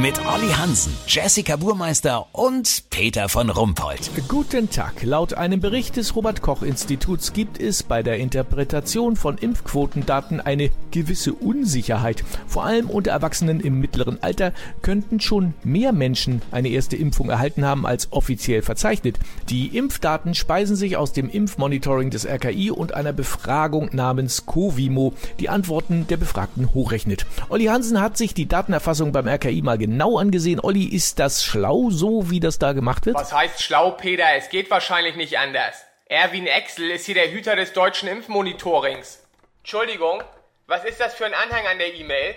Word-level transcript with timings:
Mit 0.00 0.24
Olli 0.26 0.52
Hansen, 0.52 0.92
Jessica 1.08 1.56
Burmeister 1.56 2.26
und 2.30 2.84
Peter 2.88 3.28
von 3.28 3.50
Rumpold. 3.50 4.12
Guten 4.28 4.70
Tag. 4.70 5.02
Laut 5.02 5.34
einem 5.34 5.58
Bericht 5.58 5.96
des 5.96 6.14
Robert 6.14 6.40
Koch 6.40 6.62
Instituts 6.62 7.32
gibt 7.32 7.60
es 7.60 7.82
bei 7.82 8.04
der 8.04 8.18
Interpretation 8.18 9.16
von 9.16 9.38
Impfquotendaten 9.38 10.40
eine 10.40 10.70
gewisse 10.92 11.32
Unsicherheit. 11.32 12.22
Vor 12.46 12.64
allem 12.64 12.88
unter 12.90 13.10
Erwachsenen 13.10 13.58
im 13.58 13.80
mittleren 13.80 14.22
Alter 14.22 14.52
könnten 14.82 15.18
schon 15.18 15.54
mehr 15.64 15.90
Menschen 15.90 16.42
eine 16.52 16.68
erste 16.68 16.94
Impfung 16.94 17.28
erhalten 17.28 17.64
haben 17.64 17.84
als 17.84 18.12
offiziell 18.12 18.62
verzeichnet. 18.62 19.18
Die 19.48 19.76
Impfdaten 19.76 20.36
speisen 20.36 20.76
sich 20.76 20.96
aus 20.96 21.12
dem 21.12 21.28
Impfmonitoring 21.28 22.10
des 22.10 22.24
RKI 22.24 22.70
und 22.70 22.94
einer 22.94 23.12
Befragung 23.12 23.90
namens 23.92 24.46
Covimo, 24.46 25.12
die 25.40 25.48
Antworten 25.48 26.06
der 26.06 26.18
Befragten 26.18 26.72
hochrechnet. 26.72 27.26
Olli 27.48 27.64
Hansen 27.64 28.00
hat 28.00 28.16
sich 28.16 28.32
die 28.32 28.46
Datenerfassung 28.46 29.10
beim 29.10 29.26
RKI 29.26 29.60
mal 29.60 29.87
genau 29.88 30.18
angesehen. 30.18 30.60
Olli, 30.62 30.84
ist 30.84 31.18
das 31.18 31.42
schlau, 31.42 31.88
so 31.90 32.30
wie 32.30 32.40
das 32.40 32.58
da 32.58 32.72
gemacht 32.72 33.06
wird? 33.06 33.16
Was 33.16 33.32
heißt 33.32 33.62
schlau, 33.62 33.92
Peter? 33.92 34.26
Es 34.36 34.50
geht 34.50 34.70
wahrscheinlich 34.70 35.16
nicht 35.16 35.38
anders. 35.38 35.82
Erwin 36.06 36.46
Exel 36.46 36.90
ist 36.90 37.06
hier 37.06 37.14
der 37.14 37.30
Hüter 37.32 37.56
des 37.56 37.72
deutschen 37.72 38.08
Impfmonitorings. 38.08 39.22
Entschuldigung, 39.58 40.22
was 40.66 40.84
ist 40.84 41.00
das 41.00 41.14
für 41.14 41.24
ein 41.24 41.32
Anhang 41.32 41.66
an 41.66 41.78
der 41.78 41.94
E-Mail? 41.94 42.34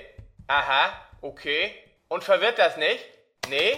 Aha, 0.48 0.94
okay. 1.22 1.74
Und 2.08 2.24
verwirrt 2.24 2.58
das 2.58 2.78
nicht? 2.78 3.04
Nee? 3.50 3.74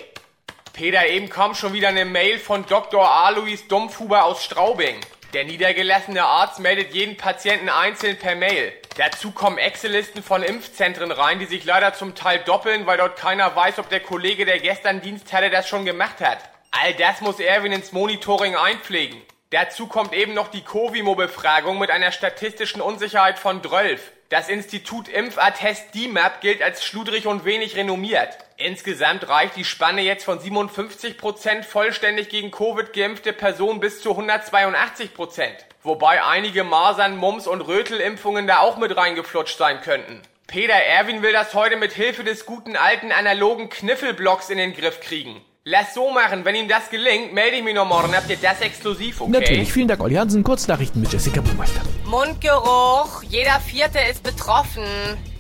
Peter, 0.74 1.08
eben 1.08 1.30
kam 1.30 1.56
schon 1.56 1.74
wieder 1.74 1.90
eine 1.90 2.06
Mail 2.06 2.38
von 2.40 2.66
Dr. 2.68 3.08
Alois 3.08 3.68
Dumpfhuber 3.68 4.26
aus 4.26 4.44
Straubing. 4.44 5.00
Der 5.34 5.46
niedergelassene 5.46 6.24
Arzt 6.24 6.60
meldet 6.60 6.94
jeden 6.94 7.18
Patienten 7.18 7.70
einzeln 7.70 8.20
per 8.20 8.36
Mail. 8.36 8.72
Dazu 8.96 9.32
kommen 9.32 9.58
Excel-Listen 9.58 10.22
von 10.22 10.44
Impfzentren 10.44 11.12
rein, 11.12 11.40
die 11.40 11.48
sich 11.48 11.66
leider 11.66 11.96
zum 11.96 12.14
Teil 12.14 12.40
doppeln, 12.46 12.86
weil 12.86 13.00
dort 13.00 13.18
keiner 13.18 13.56
weiß, 13.56 13.80
ob 13.80 13.90
der 13.90 14.02
Kollege, 14.02 14.46
der 14.46 14.60
gestern 14.60 15.02
Dienst 15.02 15.34
hatte, 15.34 15.50
das 15.50 15.68
schon 15.68 15.84
gemacht 15.84 16.20
hat. 16.22 16.38
All 16.70 16.94
das 16.94 17.20
muss 17.22 17.40
Erwin 17.40 17.72
ins 17.72 17.92
Monitoring 17.92 18.56
einpflegen. 18.56 19.20
Dazu 19.50 19.88
kommt 19.88 20.14
eben 20.14 20.36
noch 20.36 20.50
die 20.50 20.62
Covimo-Befragung 20.62 21.80
mit 21.80 21.90
einer 21.90 22.12
statistischen 22.12 22.82
Unsicherheit 22.82 23.40
von 23.40 23.64
12. 23.64 24.12
Das 24.34 24.50
Institut 24.50 25.10
Impfattest 25.10 25.94
DIMAP 25.94 26.42
gilt 26.42 26.64
als 26.64 26.84
schludrig 26.84 27.28
und 27.28 27.46
wenig 27.46 27.76
renommiert. 27.76 28.36
Insgesamt 28.58 29.30
reicht 29.30 29.56
die 29.58 29.64
Spanne 29.64 30.02
jetzt 30.02 30.26
von 30.26 30.40
57% 30.40 31.62
vollständig 31.62 32.30
gegen 32.30 32.50
Covid 32.50 32.94
geimpfte 32.94 33.32
Personen 33.32 33.80
bis 33.80 34.02
zu 34.02 34.18
182%. 34.18 35.50
Wobei 35.84 36.24
einige 36.24 36.64
Masern, 36.64 37.16
Mumps 37.16 37.46
und 37.46 37.62
Rötelimpfungen 37.62 38.48
da 38.48 38.62
auch 38.62 38.78
mit 38.78 38.98
reingeflutscht 38.98 39.60
sein 39.60 39.82
könnten. 39.82 40.20
Peter 40.48 40.74
Erwin 40.74 41.22
will 41.22 41.32
das 41.32 41.54
heute 41.54 41.76
mit 41.76 41.92
Hilfe 41.92 42.24
des 42.24 42.48
guten 42.48 42.76
alten 42.76 43.12
analogen 43.12 43.70
Kniffelblocks 43.70 44.50
in 44.50 44.58
den 44.58 44.74
Griff 44.74 45.00
kriegen. 45.00 45.46
Lass 45.66 45.94
so 45.94 46.12
machen, 46.12 46.44
wenn 46.44 46.56
ihm 46.56 46.68
das 46.68 46.90
gelingt, 46.90 47.34
melde 47.34 47.56
ich 47.56 47.64
mich 47.64 47.74
noch 47.74 47.88
morgen. 47.88 48.14
Habt 48.14 48.30
ihr 48.30 48.36
das 48.36 48.60
exklusiv, 48.60 49.22
okay? 49.22 49.32
Natürlich. 49.32 49.72
Vielen 49.72 49.88
Dank, 49.88 50.04
Olli 50.04 50.16
Hansen. 50.16 50.44
Kurznachrichten 50.44 51.02
mit 51.02 51.14
Jessica 51.14 51.40
Burmeister. 51.40 51.80
Mundgeruch. 52.04 53.24
Jeder 53.30 53.62
Vierte 53.62 54.00
ist 54.12 54.24
betroffen. 54.24 54.84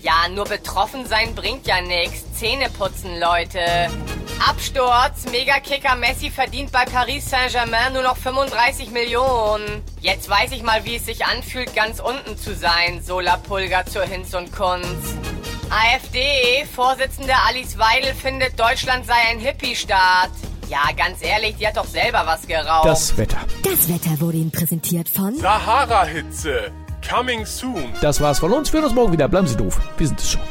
Ja, 0.01 0.29
nur 0.33 0.45
betroffen 0.45 1.05
sein 1.07 1.35
bringt 1.35 1.67
ja 1.67 1.81
nichts. 1.81 2.23
Zähne 2.39 2.69
putzen, 2.69 3.19
Leute. 3.19 3.59
Absturz. 4.47 5.29
Megakicker 5.29 5.97
Messi 5.97 6.31
verdient 6.31 6.71
bei 6.71 6.85
Paris 6.85 7.29
Saint-Germain 7.29 7.91
nur 7.91 8.03
noch 8.03 8.15
35 8.15 8.91
Millionen. 8.91 9.83
Jetzt 9.99 10.29
weiß 10.29 10.53
ich 10.53 10.63
mal, 10.63 10.85
wie 10.85 10.95
es 10.95 11.05
sich 11.05 11.25
anfühlt, 11.25 11.75
ganz 11.75 11.99
unten 11.99 12.37
zu 12.37 12.55
sein. 12.55 13.03
Sola 13.03 13.35
Pulga 13.35 13.85
zur 13.85 14.03
Hinz 14.03 14.33
und 14.33 14.53
Kunz. 14.53 15.17
AfD-Vorsitzende 15.73 17.33
Alice 17.47 17.77
Weidel 17.79 18.13
findet, 18.13 18.59
Deutschland 18.59 19.07
sei 19.07 19.15
ein 19.31 19.39
Hippie-Staat. 19.39 20.29
Ja, 20.69 20.81
ganz 20.95 21.23
ehrlich, 21.23 21.55
die 21.59 21.67
hat 21.67 21.77
doch 21.77 21.87
selber 21.87 22.23
was 22.25 22.45
geraucht. 22.45 22.85
Das 22.85 23.17
Wetter. 23.17 23.39
Das 23.63 23.89
Wetter 23.89 24.21
wurde 24.21 24.37
Ihnen 24.37 24.51
präsentiert 24.51 25.09
von 25.09 25.35
Sahara-Hitze. 25.35 26.71
Coming 27.09 27.45
soon. 27.45 27.91
Das 28.01 28.21
war's 28.21 28.39
von 28.39 28.53
uns. 28.53 28.71
Wir 28.71 28.79
hören 28.79 28.85
uns 28.85 28.95
morgen 28.95 29.11
wieder. 29.13 29.27
Bleiben 29.27 29.47
Sie 29.47 29.57
doof. 29.57 29.79
Wir 29.97 30.07
sind 30.07 30.19
es 30.19 30.31
schon. 30.31 30.41